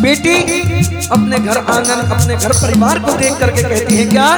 बेटी 0.00 0.34
अपने 1.12 1.38
घर 1.38 1.58
आँगन 1.72 2.00
अपने 2.14 2.36
घर 2.36 2.52
परिवार 2.62 2.98
को 2.98 3.12
देख 3.18 3.38
करके 3.40 3.62
कहती 3.62 3.96
है 3.96 4.04
क्या? 4.06 4.28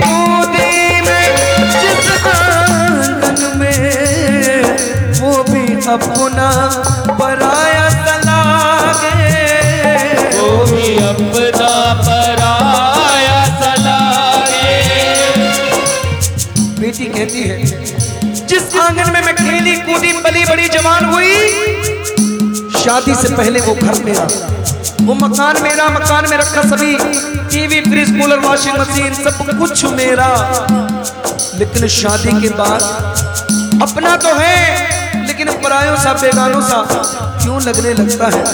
कूदे 0.00 1.00
में 1.06 1.26
जिस 1.70 2.10
आँगन 2.26 3.58
में 3.58 4.62
वो 5.20 5.32
भी 5.50 5.64
अपना 5.92 6.48
पराया 7.20 7.88
सलागे। 8.04 9.22
वो 10.38 10.48
भी 10.66 10.94
अपना 11.08 11.72
पराया 12.02 13.40
सलागे। 13.60 14.78
बेटी 16.80 17.04
कहती 17.18 17.42
है 17.48 17.56
जिस 18.46 18.76
आँगन 18.76 19.12
में 19.12 19.22
मैं 19.24 19.34
खेली 19.36 19.76
कूदी 19.86 20.12
पली 20.24 20.44
बड़ी 20.44 20.68
जवान 20.68 21.04
हुई 21.04 21.34
शादी 22.84 23.14
से 23.14 23.28
पहले 23.36 23.60
वो 23.60 23.74
घर 23.74 24.02
मेरा। 24.04 24.22
वो 25.02 25.14
मकान 25.14 25.62
मेरा, 25.62 25.88
मकान 25.88 26.28
में 26.30 26.36
रखा 26.36 26.62
सभी। 26.62 26.96
TV, 27.50 27.80
fridge, 27.80 28.10
cooler, 28.20 28.38
washing 28.38 28.78
machine, 28.78 29.14
सब 29.14 29.58
कुछ 29.58 29.84
मेरा। 29.84 30.28
लेकिन 31.54 31.86
शादी 31.88 32.40
के 32.42 32.48
बाद 32.48 32.82
अपना 33.82 34.16
तो 34.16 34.34
है, 34.34 35.26
लेकिन 35.26 35.52
परायों 35.52 35.96
सा, 35.96 36.12
बेगानों 36.12 36.60
सा 36.60 36.82
क्यों 37.42 37.62
लगने 37.62 37.94
लगता 37.94 38.26
है? 38.26 38.44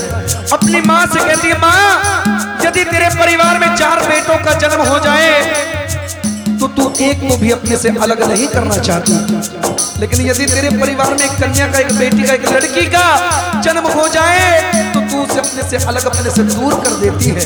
अपनी 0.52 0.80
माँ 0.80 1.06
से 1.06 1.20
कहती 1.20 1.48
है, 1.48 1.58
माँ, 1.58 2.58
यदि 2.66 2.84
तेरे 2.84 3.08
परिवार 3.20 3.58
में 3.58 3.76
चार 3.76 4.00
बेटों 4.00 4.36
का 4.44 4.54
जन्म 4.54 4.82
हो 4.82 4.98
जाए 4.98 5.69
तो 6.76 6.92
एक 7.00 7.20
को 7.20 7.36
भी 7.36 7.50
अपने 7.50 7.76
से 7.76 7.88
अलग 8.02 8.22
नहीं 8.30 8.46
करना 8.48 8.76
चाहती। 8.78 9.12
लेकिन 10.00 10.26
यदि 10.26 10.46
तेरे 10.46 10.70
परिवार 10.80 11.10
में 11.10 11.24
एक 11.24 11.32
कन्या 11.40 11.66
का, 11.68 11.78
एक 11.78 11.92
बेटी 11.98 12.22
का, 12.22 12.32
एक 12.32 12.48
लड़की 12.48 12.86
का 12.86 13.06
जन्म 13.64 13.86
हो 13.90 14.06
जाए 14.08 14.44
तो 14.94 15.00
तू 15.02 15.22
उसे 15.22 15.38
अपने 15.38 15.62
से 15.70 15.76
अलग, 15.86 16.06
अपने 16.06 16.30
से 16.30 16.42
दूर 16.54 16.74
कर 16.84 16.92
देती 17.00 17.28
है। 17.30 17.44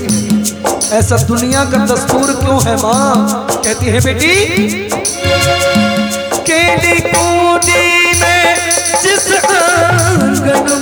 ऐसा 0.98 1.16
दुनिया 1.26 1.64
का 1.64 1.78
दस्तूर 1.86 2.32
क्यों 2.34 2.58
है 2.62 2.76
माँ? 2.76 3.46
कहती 3.54 3.86
है, 3.86 4.00
बेटी, 4.00 4.34
केली 6.48 6.94
में 8.20 8.42
जिस 9.02 9.26
आँगन 9.44 10.73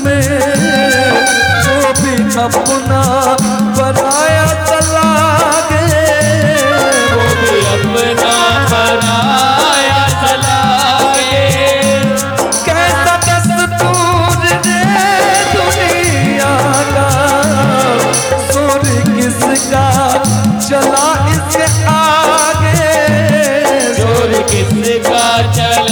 जोर 24.62 24.62
किसका 24.62 25.26
चला 25.58 25.91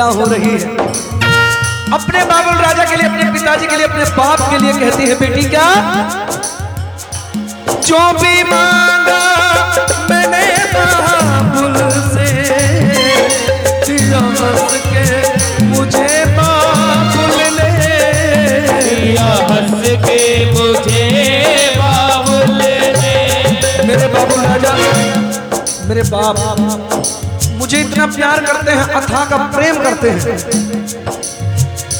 विदा 0.00 0.08
हो 0.16 0.24
रही 0.32 0.50
है। 0.50 0.76
अपने 1.92 2.24
बाबुल 2.24 2.54
राजा 2.64 2.84
के 2.84 2.96
लिए 2.96 3.06
अपने 3.06 3.24
पिताजी 3.32 3.66
के 3.66 3.76
लिए 3.76 3.86
अपने 3.86 4.04
बाप 4.16 4.40
के 4.50 4.58
लिए 4.58 4.72
कहती 4.72 5.08
है 5.08 5.14
बेटी 5.20 5.42
क्या? 5.50 5.66
जो 7.88 8.00
भी 8.20 8.42
मांगा 8.42 9.20
मैंने 10.10 10.42
बाबुल 10.74 11.76
से। 12.12 12.28
के 14.86 15.64
मुझे 15.64 16.24
बाबुल 16.36 17.36
ने। 17.58 17.70
हंस 19.20 19.82
के 20.06 20.20
मुझे 20.52 21.04
बाबुल 21.76 22.54
ने। 22.56 22.76
मेरे 23.86 24.06
बाबुल 24.06 24.44
राजा 24.44 24.72
मेरे 25.88 26.02
बाप। 26.10 26.79
इतना 28.00 28.16
प्यार 28.16 28.44
करते 28.44 28.72
हैं 28.72 28.84
अथा 28.96 29.24
का 29.30 29.36
प्रेम 29.54 29.76
करते 29.76 30.10
हैं। 30.10 30.20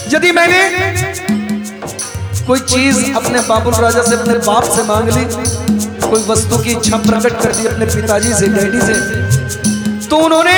यदि 0.09 0.31
मैंने 0.33 0.61
कोई 2.47 2.61
चीज़ 2.63 2.99
अपने 3.17 3.41
बाबुल 3.49 3.75
राजा 3.75 4.03
से, 4.03 4.15
अपने 4.17 4.35
बाप 4.47 4.65
से 4.67 4.83
मांग 4.83 5.09
ली, 5.09 5.25
कोई 6.07 6.23
वस्तु 6.29 6.59
की 6.59 6.71
इच्छा 6.73 6.97
प्रकट 6.99 7.43
कर 7.43 7.53
दी 7.53 7.67
अपने 7.69 7.87
पिताजी 7.87 8.33
से, 8.35 8.47
डैडी 8.49 8.81
से 8.81 8.95
तो 10.09 10.17
उन्होंने 10.19 10.57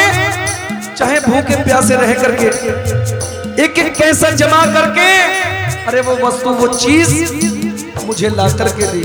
चाहे 0.96 1.18
भूखे 1.20 1.56
प्यासे 1.64 1.96
रह 1.96 2.12
करके 2.22 2.46
एक 3.64 3.78
एक 3.78 3.92
पैसा 3.98 4.30
जमा 4.36 4.64
करके, 4.74 5.08
अरे 5.86 6.00
वो 6.00 6.14
वस्तु, 6.22 6.50
वो 6.50 6.68
चीज़ 6.76 7.10
मुझे 8.06 8.28
ला 8.30 8.48
करके 8.58 8.92
दी। 8.92 9.02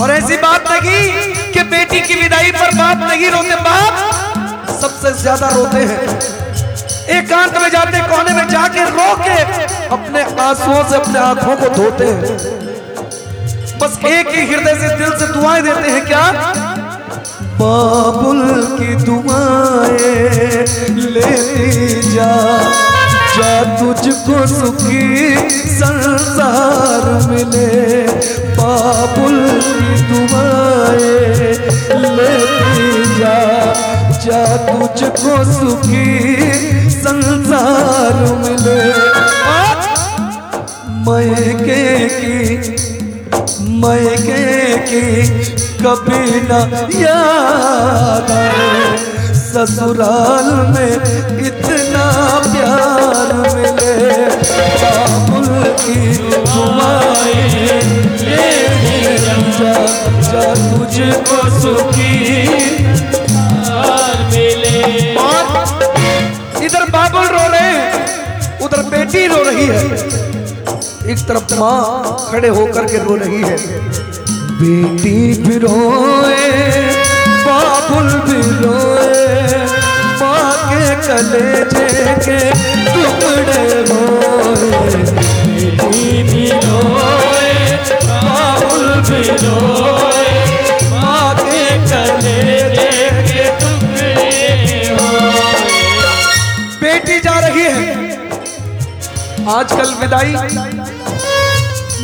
और 0.00 0.10
ऐसी 0.12 0.36
बात 0.38 0.70
नहीं 0.70 1.52
कि 1.52 1.62
बेटी 1.70 2.00
की 2.00 2.14
विदाई 2.14 2.50
पर 2.52 2.74
बाप 2.76 2.98
नहीं 3.02 3.30
रोते 3.30 3.56
बाप 3.62 4.07
सबसे 4.74 5.12
ज़्यादा 5.20 5.48
रोते 5.54 5.82
हैं। 5.90 6.02
एकांत 7.18 7.58
में 7.62 7.68
जाते 7.70 8.00
कोने 8.08 8.34
में 8.34 8.48
जाके 8.48 8.84
रो 8.90 9.10
के 9.22 9.38
अपने 9.94 10.22
आंसुओं 10.42 10.82
से 10.88 10.96
अपने 10.96 11.18
आँखों 11.18 11.56
को 11.56 11.68
धोते 11.76 12.06
हैं। 12.06 12.36
बस 13.80 13.98
एक 14.06 14.28
ही 14.34 14.46
हृदय 14.46 14.74
से 14.80 14.88
दिल 14.98 15.12
से 15.18 15.26
दुआएँ 15.32 15.62
देते 15.62 15.90
हैं, 15.90 16.04
क्या? 16.06 16.24
बाबुल 17.60 18.42
की 18.78 18.94
दुआएँ 19.04 20.64
लेती 21.06 22.14
जा 22.14 22.32
जा 23.36 23.52
तुझको 23.78 24.46
सुखी 24.46 25.06
संसार 25.72 27.04
मिले। 27.30 28.02
बाबुल 28.56 29.38
की 29.60 30.02
दुआएँ 30.10 31.52
लेती 32.04 32.86
जा। 33.18 33.36
जा 34.28 34.46
तुझको 34.56 35.34
सुखी 35.52 36.90
संसार 36.90 38.16
मिले। 38.40 38.80
मैके 41.06 41.84
की 42.08 42.34
मैके 43.82 44.42
की 44.88 45.04
कभी 45.84 46.40
न 46.40 46.60
याद 47.02 48.30
आए। 48.30 48.96
ससुराल 49.34 50.50
में 50.74 50.94
इतना 51.46 52.06
प्यार 52.48 53.32
मिले। 53.48 54.12
बाबुल 54.82 55.62
की 55.80 55.98
जा 59.58 59.74
जा 60.20 60.54
तुझको 60.54 61.38
सुखी 61.60 62.87
एक 71.18 71.26
तरफ़ 71.28 71.54
माँ 71.60 72.16
खड़े 72.30 72.48
होकर 72.48 72.84
के 72.86 72.98
रो 73.04 73.14
रही 73.16 73.40
है। 73.42 73.56
बेटी 74.58 75.14
भी 75.42 75.56
रोए, 75.58 76.36
बाबुल 77.46 78.08
भी 78.26 78.40
रोए, 78.60 79.64
माँ 80.20 80.52
के 80.68 80.84
कलेजे 81.06 81.88
के 82.24 82.38
टुकड़े 82.86 83.64
रोए। 83.88 84.70
बेटी 85.48 86.22
भी 86.30 86.46
रोए, 86.66 87.50
बाबुल 88.04 88.86
भी 89.10 89.22
रोए, 89.42 90.30
माँ 90.92 91.34
के 91.40 91.66
कलेजे 91.90 92.90
के 93.30 93.44
टुकड़े 93.60 94.14
बेटी 96.80 97.20
जा 97.20 97.38
रही 97.40 97.64
है। 97.64 97.96
आजकल 99.50 99.94
विदाई 100.00 100.32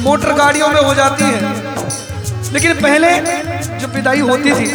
मोटर 0.05 0.33
गाड़ियों 0.33 0.69
में 0.69 0.83
हो 0.83 0.95
जाती 0.95 1.25
है। 1.25 1.55
लेकिन 2.53 2.75
पहले 2.75 3.11
जो 3.79 3.89
विदाई 3.89 4.21
होती 4.21 4.51
थी 4.51 4.67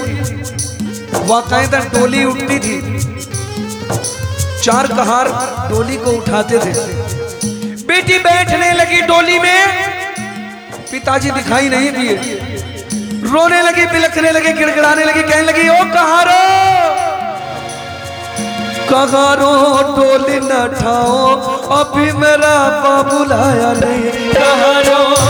वाकायदा 1.17 1.79
डोली 1.79 2.25
उठती 2.25 2.59
थी। 2.59 2.99
चार 4.63 4.87
कहार 4.87 5.27
डोली 5.69 5.97
को 5.97 6.11
उठाते 6.11 6.57
थे। 6.57 6.73
बेटी 7.83 8.19
बैठने 8.19 8.73
लगी 8.73 9.01
डोली 9.01 9.39
में, 9.39 9.67
पिताजी 10.91 11.31
दिखाई 11.31 11.69
नहीं 11.69 11.91
दिए। 11.91 12.15
रोने 13.23 13.61
लगी, 13.61 13.85
बिलखने 13.85 14.31
लगी, 14.31 14.53
गिड़गिड़ाने 14.53 15.05
लगी, 15.05 15.23
कहने 15.23 15.41
लगी, 15.41 15.69
ओ 15.69 15.93
कहारो! 15.93 16.39
कगारो 18.89 19.81
डोली 19.81 20.39
न 20.43 20.67
ठाओ। 20.79 21.58
अभी 21.71 22.12
मेरा 22.19 22.54
बाबू 22.83 23.24
लाया 23.30 23.71
नहीं। 23.80 24.31
कहारो 24.33 25.28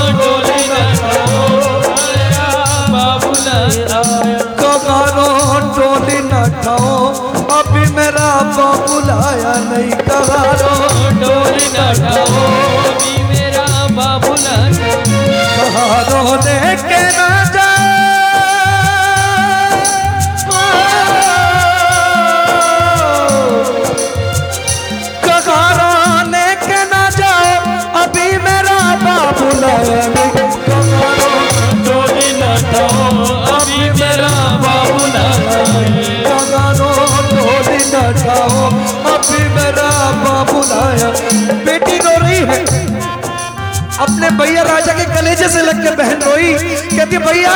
अपने 43.99 44.29
भैया 44.29 44.61
राजा 44.63 44.93
के 44.93 45.05
कलेजे 45.05 45.47
से 45.49 45.61
लग 45.61 45.83
के 45.83 45.91
बहन 45.95 46.21
रोई। 46.21 46.53
कहती, 46.53 47.17
भैया, 47.17 47.53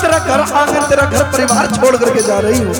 तेरा 0.00 0.18
घर 0.18 0.40
आँगन 0.40 0.88
तेरा 0.88 1.04
घर 1.04 1.22
परिवार 1.32 1.66
छोड़ 1.76 1.96
करके 1.96 2.22
जा 2.22 2.38
रही 2.38 2.58
हूँ। 2.58 2.74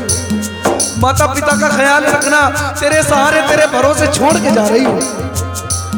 माता 0.99 1.27
पिता 1.27 1.57
का 1.61 1.69
ख्याल 1.77 2.05
रखना, 2.05 2.41
तेरे 2.81 3.03
सहारे 3.03 3.41
तेरे 3.49 3.67
भरोसे 3.67 4.07
छोड़ 4.09 4.35
के 4.35 4.51
जा 4.51 4.67
रही 4.67 4.85
हूँ। 4.85 5.01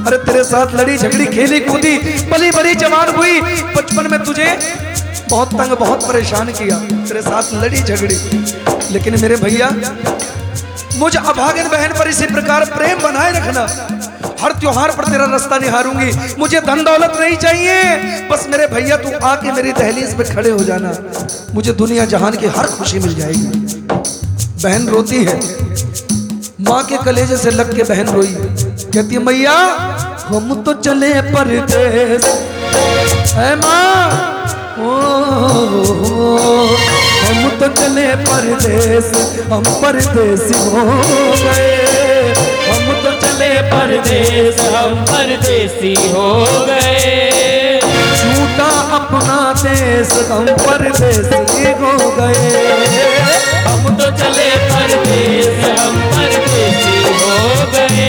अरे 0.07 0.17
तेरे 0.19 0.45
साथ 0.45 0.75
लड़ी 0.75 0.97
झगड़ी, 0.99 1.27
खेली 1.27 1.61
कूदी 1.61 1.97
पली 2.31 2.51
बड़ी 2.51 2.75
जवान 2.75 3.15
हुई। 3.17 3.41
बचपन 3.41 4.11
में 4.11 4.23
तुझे 4.25 4.47
बहुत 5.31 5.53
तंग, 5.53 5.77
बहुत 5.77 6.09
परेशान 6.09 6.53
किया, 6.53 6.79
तेरे 7.09 7.23
साथ 7.23 7.53
लड़ी 7.55 7.83
झगड़ी। 7.83 8.17
लेकिन 8.93 9.21
मेरे 9.21 9.37
भैया, 9.37 9.71
मुझ 10.97 11.17
अभागन 11.17 11.69
बहन 11.69 11.99
पर 11.99 12.09
इसी 12.09 12.27
प्रकार 12.27 12.65
प्रेम 12.71 12.99
बनाए 13.03 13.31
रखना 13.33 13.67
हर 14.43 14.53
त्योहार 14.53 14.91
पर 14.91 15.05
तेरा 15.05 15.25
रास्ता 15.25 15.59
निहारूँगी। 15.59 16.11
मुझे 16.39 16.61
धन 16.61 16.85
दौलत 16.85 17.13
नहीं 17.21 17.37
चाहिए। 17.37 17.83
बस 18.29 18.47
मेरे 18.51 18.67
भैया, 18.67 18.97
तू 18.97 19.11
आके 19.27 19.53
मेरी 19.53 19.73
दहलीज 19.73 20.17
पे 20.19 20.25
खड़े 20.25 20.51
हो 20.51 20.65
जाना। 20.65 20.93
मुझे 21.55 21.73
दुनिया 21.73 22.05
जहान 22.05 22.37
की 22.37 22.47
हर 22.47 22.67
खुशी 22.69 22.99
मिल 22.99 23.15
जाएगी। 23.15 23.87
बहन 24.65 24.89
रोती 24.89 25.25
है। 25.25 25.37
माँ 26.61 26.83
के 26.85 26.97
कलेजे 26.97 27.37
से 27.37 27.51
लग 27.51 27.77
के 27.77 27.83
बहन 27.83 28.09
रोई। 28.09 28.35
कहती 28.95 29.15
है, 29.15 29.23
मैया, 29.23 29.57
हम 30.27 30.63
तो 30.67 30.73
चले 30.75 31.07
है 31.07 31.33
माँ 33.57 33.85
हम 37.25 37.49
तो 37.61 37.69
चले 37.69 38.07
परदेस। 38.17 39.09
हम 39.53 39.65
परदेसी 39.83 40.59
हो 40.71 40.85
गए। 41.37 41.92
परदेस 44.03 44.61
हम 44.75 44.95
परदेसी 45.05 45.95
हो 46.13 46.31
गए। 46.67 47.81
छूटा 48.19 48.71
अपना 48.97 49.37
देश 49.63 50.13
हम 50.31 50.47
परदेसी 50.63 51.71
हो 51.81 51.93
गए। 52.17 52.49
हम 53.67 53.95
तो 53.97 54.11
चले 54.19 54.49
परदेश 54.73 55.61
हम 55.79 56.01
परदेसी 56.15 56.97
हो 57.21 57.37
गए। 57.75 58.01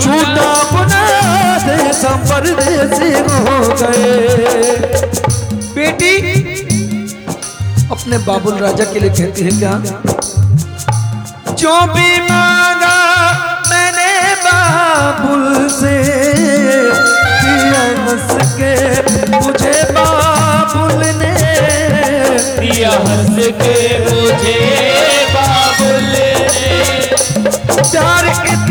छूटा 0.00 0.48
अपना 0.64 1.02
देश 1.66 2.04
हम 2.04 2.20
परदेसी 2.30 3.12
हो 3.28 3.58
गए। 3.82 4.10
बेटी 5.76 6.14
अपने 7.90 8.18
बाबुल 8.26 8.58
राजा 8.58 8.84
के 8.84 9.00
लिए 9.00 9.10
कहती 9.10 9.42
है 9.42 9.58
क्या? 9.58 9.74
जो 11.52 11.74
मैंने 11.94 12.55
बाबुल 14.96 15.68
से 15.68 15.94
दिया 17.42 17.80
हंस 18.04 18.30
के 18.58 18.74
मुझे 19.34 19.74
बाबुल 19.96 21.02
ने। 21.20 21.32
दिया 22.60 22.90
हंस 23.08 23.36
के 23.60 23.76
मुझे 24.04 24.56
बाबुल 25.34 26.00
ने। 26.12 26.30
प्यार 27.90 28.24
कितना 28.46 28.65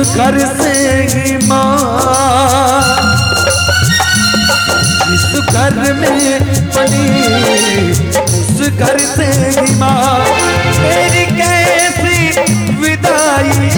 उस 0.00 0.14
घर 0.16 0.38
से 0.58 1.36
माँ। 1.46 1.68
इस 5.14 5.26
घर 5.52 5.92
में 5.92 6.40
पली 6.74 7.90
उस 8.22 8.60
घर 8.68 8.98
से 8.98 9.28
माँ। 9.78 10.18
मेरी 10.78 11.24
कैसी 11.36 12.18
विदाई 12.80 13.70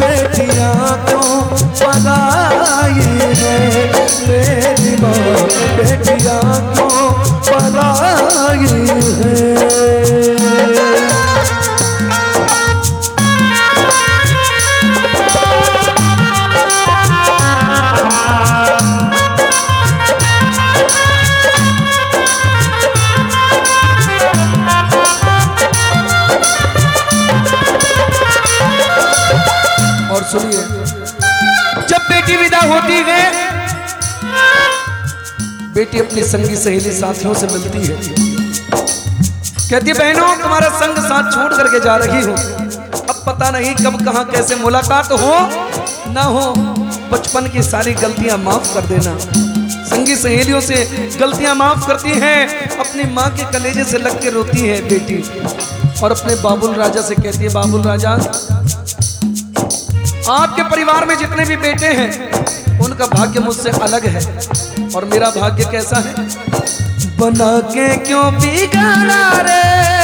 बेटियाँ 0.00 0.96
तो 1.10 1.20
पलाई 1.80 3.08
है। 3.40 3.58
मेरी 4.28 4.96
माँ 5.02 5.46
बेटियाँ 5.76 6.60
तो 6.76 6.88
पलाई 7.50 8.66
है। 9.20 9.49
क्या 32.60 32.72
होती 32.72 32.92
है? 32.92 33.32
बेटी 35.74 35.98
अपनी 35.98 36.22
संगी 36.22 36.56
सहेली 36.56 36.92
साथियों 36.92 37.34
से 37.34 37.46
मिलती 37.46 37.78
है। 37.78 37.96
कहती 39.70 39.92
बहनों, 39.92 40.34
तुम्हारा 40.36 40.68
संग 40.68 40.98
साथ 40.98 41.30
छोड़ 41.32 41.52
करके 41.54 41.80
जा 41.80 41.96
रही 41.96 42.22
हूँ। 42.22 42.34
अब 42.34 43.22
पता 43.26 43.50
नहीं 43.50 43.74
कब, 43.74 44.04
कहाँ, 44.04 44.24
कैसे 44.24 44.56
मुलाकात 44.56 45.12
हो, 45.12 45.34
ना 46.12 46.22
हो। 46.22 46.52
बचपन 47.12 47.48
की 47.48 47.62
सारी 47.62 47.92
गलतियाँ 47.94 48.38
माफ़ 48.38 48.74
कर 48.74 48.86
देना। 48.86 49.16
संगी 49.86 50.16
सहेलियों 50.16 50.60
से 50.60 50.84
गलतियाँ 51.20 51.54
माफ़ 51.54 51.86
करती 51.86 52.10
है, 52.10 52.46
अपनी 52.78 53.04
माँ 53.14 53.30
के 53.30 53.50
कलेजे 53.52 53.84
से 53.84 53.98
लग 53.98 54.22
के 54.22 54.30
रोती 54.30 54.60
है 54.60 54.80
बेटी। 54.88 55.22
और 56.02 56.12
अपने 56.12 56.34
बाबुल 56.34 56.74
राजा 56.74 57.00
से 57.00 57.14
कहती 57.14 57.38
है, 57.38 57.48
बाबुल 57.48 57.82
राजा 57.82 58.16
आपके 60.28 60.62
परिवार 60.62 61.04
में 61.06 61.18
जितने 61.18 61.44
भी 61.44 61.56
बेटे 61.56 61.86
हैं, 61.86 62.10
उनका 62.78 63.06
भाग्य 63.06 63.40
मुझसे 63.40 63.70
अलग 63.70 64.06
है। 64.06 64.26
और 64.96 65.04
मेरा 65.04 65.30
भाग्य 65.30 65.64
कैसा 65.64 65.96
है? 65.96 66.14
बना 67.18 67.60
के 67.60 67.96
क्यों 67.96 68.34
बिगाड़ा 68.34 69.40
रे? 69.40 69.99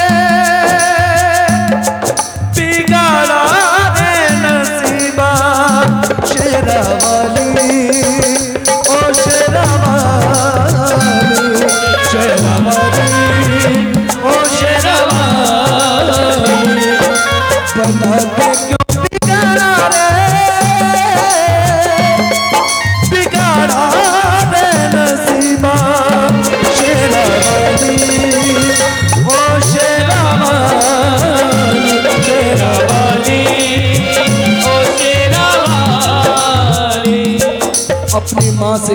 अपनी 38.17 38.51
माँ 38.51 38.77
से 38.79 38.95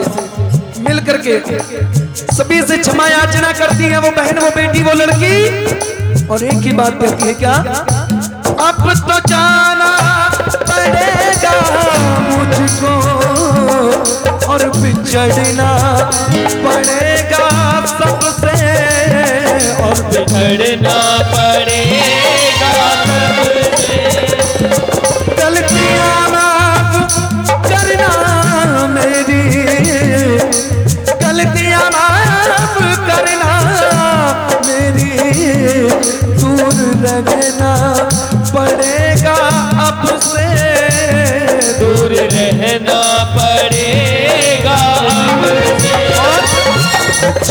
मिल 0.82 1.00
करके 1.00 1.34
सभी 2.36 2.62
से 2.62 2.78
क्षमा 2.78 3.08
याचना 3.08 3.51
करती 3.51 3.84
है 3.84 4.00
वो 4.00 4.12
बहन, 4.12 4.40
वो 4.40 4.50
बेटी, 4.50 4.84
वो 4.84 4.94
लड़की। 4.94 6.28
और 6.28 6.44
एक 6.44 6.62
ही 6.63 6.72
बात 6.72 7.00
कहती 7.01 7.28
है, 7.28 7.34
क्या? 7.34 7.54
अब 8.68 8.90
तो 8.90 9.20
जाना 9.30 9.92
पड़ेगा 10.70 11.54
मुझको 12.30 12.94
और 14.51 14.70
बिछड़ना 14.78 15.72
पड़ेगा 16.66 17.46
सबसे। 17.88 18.56
और 19.84 20.01
बिछड़ना 20.01 20.98
पड़ेगा। 21.34 22.11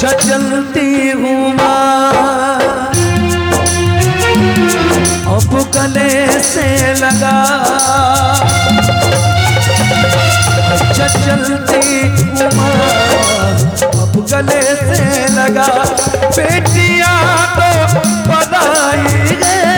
चलती 0.08 1.10
हूँ 1.10 1.54
माँ। 1.54 2.00
गले 5.74 6.40
से 6.42 6.64
लगा। 6.94 7.36
अच्छा 10.72 11.06
चलती 11.08 12.00
हूँ 12.08 12.48
माँ। 12.56 12.72
अब 14.02 14.16
गले 14.32 14.62
से 14.62 15.28
लगा। 15.34 15.68
बेटियाँ 16.36 17.46
तो 17.56 18.00
पढ़ाई 18.28 19.36
है। 19.42 19.69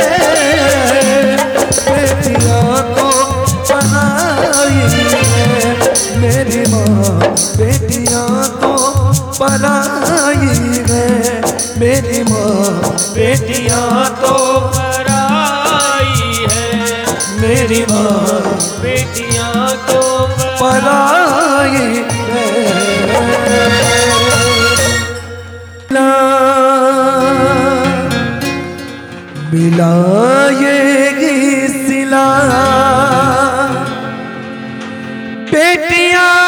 मिलाएगी 29.72 31.68
सिला। 31.68 32.26
बेटियाँ 35.52 36.41